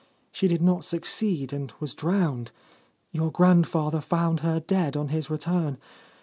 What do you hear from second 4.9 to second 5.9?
on his return.